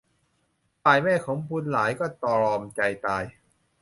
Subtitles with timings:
[0.83, 3.23] ฝ่ายแม่ของบุญหลายก็ตรอมใจตาย